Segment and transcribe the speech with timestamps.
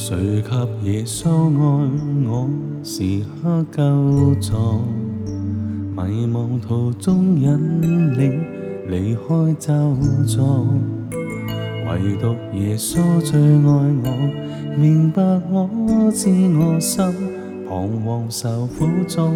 [0.00, 1.90] 谁给耶稣爱
[2.30, 2.48] 我，
[2.84, 3.02] 时
[3.42, 4.54] 刻救助？
[5.96, 8.40] 迷茫途中引领，
[8.88, 10.68] 离开咒助。
[11.10, 15.20] 唯独耶稣最爱我，明白
[15.50, 15.68] 我
[16.12, 17.04] 知我心，
[17.68, 19.34] 彷徨受苦中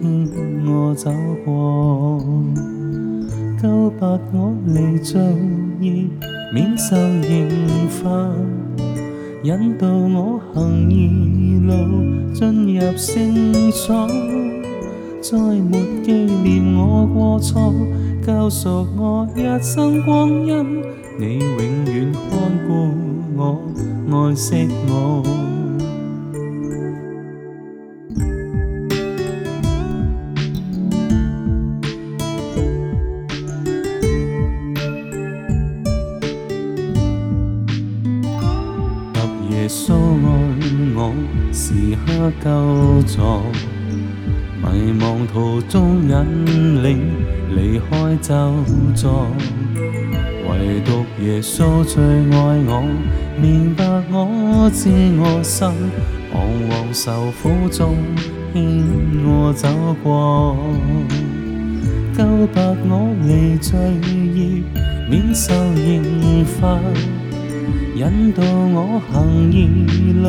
[0.00, 0.26] 牵
[0.64, 1.12] 我走
[1.44, 2.18] 过，
[3.62, 5.20] 救拔我离罪
[5.78, 6.06] 孽，
[6.54, 7.46] 免受刑
[7.90, 8.08] 罚。
[9.44, 14.08] 引导我行义路，进入圣所，
[15.20, 17.72] 再没纪念我过错，
[18.26, 20.82] 教赎我一生光阴。
[21.20, 22.30] 你永远看
[22.66, 22.90] 顾
[23.36, 23.60] 我，
[24.10, 25.22] 爱惜我。
[39.58, 40.30] 耶稣爱
[40.94, 41.12] 我，
[41.52, 41.74] 时
[42.06, 43.42] 刻救助，
[44.62, 47.00] 迷茫途中引领，
[47.56, 48.54] 离开咒
[48.94, 49.08] 助。
[50.48, 52.84] 唯独耶稣最爱我，
[53.42, 55.68] 明白我知我心，
[56.32, 56.38] 彷
[56.70, 57.96] 徨受苦中
[58.54, 58.62] 牵
[59.24, 59.68] 我走
[60.04, 60.56] 过，
[62.16, 63.76] 救拔我离罪
[64.32, 64.62] 孽，
[65.10, 66.78] 免受刑罚。
[67.94, 69.92] 引导我行二
[70.22, 70.26] 路，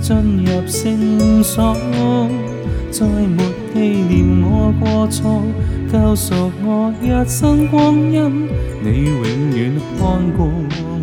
[0.00, 1.76] 进入圣所，
[2.90, 3.42] 再没
[3.72, 5.42] 纪念我过错，
[5.92, 8.48] 救赎我一生光阴。
[8.82, 9.22] 你永
[9.56, 10.50] 远看顾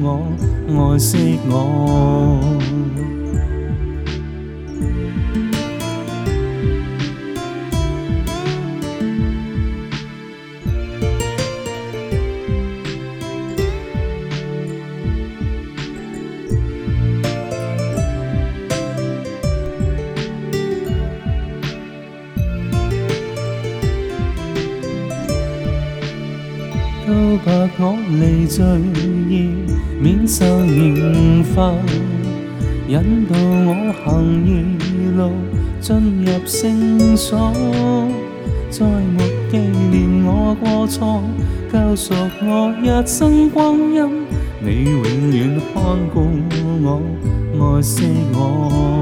[0.01, 0.05] 我，
[0.67, 2.39] 爱惜我。
[27.07, 28.65] 都白我离罪
[29.29, 29.47] 孽，
[29.97, 31.71] 免受刑罚，
[32.89, 34.75] 引导我行义
[35.15, 35.31] 路，
[35.79, 37.53] 进入圣所，
[38.69, 41.23] 再没纪念我过错，
[41.71, 44.25] 救赎我一生光阴。
[44.59, 45.81] 你永远看
[46.13, 46.27] 顾
[46.83, 47.01] 我，
[47.77, 48.03] 爱惜
[48.33, 48.96] 我。